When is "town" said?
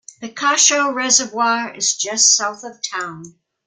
2.81-3.35